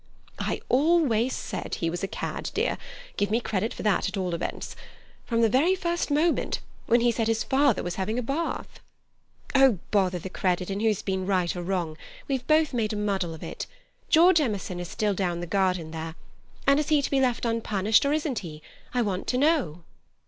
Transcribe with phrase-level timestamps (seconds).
[0.39, 2.79] "I always said he was a cad, dear.
[3.17, 4.75] Give me credit for that, at all events.
[5.25, 8.79] From the very first moment—when he said his father was having a bath."
[9.53, 11.99] "Oh, bother the credit and who's been right or wrong!
[12.27, 13.67] We've both made a muddle of it.
[14.09, 16.15] George Emerson is still down the garden there,
[16.65, 18.63] and is he to be left unpunished, or isn't he?
[18.95, 19.83] I want to know."